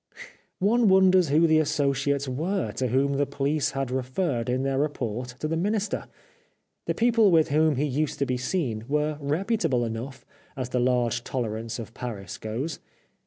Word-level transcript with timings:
One 0.57 0.89
wonders 0.89 1.29
who 1.29 1.45
the 1.45 1.59
associates 1.59 2.27
were 2.27 2.71
to 2.71 2.87
whom 2.87 3.17
the 3.17 3.27
police 3.27 3.73
had 3.73 3.91
referred 3.91 4.49
in 4.49 4.63
their 4.63 4.79
report 4.79 5.35
to 5.39 5.47
the 5.47 5.55
Minister. 5.55 6.07
The 6.87 6.95
people 6.95 7.29
with 7.29 7.49
whom 7.49 7.75
he 7.75 7.85
used 7.85 8.17
to 8.17 8.25
be 8.25 8.35
seen 8.37 8.83
were 8.87 9.19
reputable 9.21 9.85
enough 9.85 10.25
as 10.57 10.69
the 10.69 10.79
large 10.79 11.23
tolerance 11.23 11.77
of 11.77 11.93
Paris 11.93 12.39
goes. 12.39 12.79